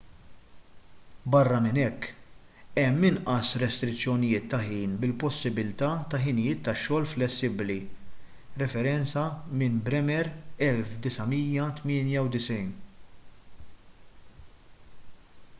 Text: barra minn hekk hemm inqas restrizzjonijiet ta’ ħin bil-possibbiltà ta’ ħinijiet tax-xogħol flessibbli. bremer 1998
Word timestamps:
barra 1.33 1.57
minn 1.63 1.77
hekk 1.81 2.03
hemm 2.79 3.03
inqas 3.09 3.49
restrizzjonijiet 3.63 4.47
ta’ 4.53 4.61
ħin 4.69 4.95
bil-possibbiltà 5.03 5.91
ta’ 6.13 6.21
ħinijiet 6.25 6.63
tax-xogħol 6.65 7.07
flessibbli. 7.13 7.77
bremer 9.85 10.33
1998 10.71 12.61